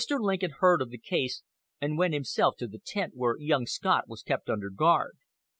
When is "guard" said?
4.71-5.17